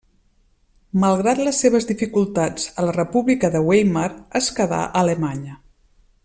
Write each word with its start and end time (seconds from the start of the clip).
Malgrat 1.03 1.41
les 1.47 1.59
seves 1.65 1.85
dificultats 1.91 2.65
a 2.71 2.87
la 2.87 2.95
República 2.97 3.53
de 3.57 3.63
Weimar, 3.69 4.09
es 4.41 4.49
quedà 4.61 4.81
a 4.87 4.91
Alemanya. 5.05 5.61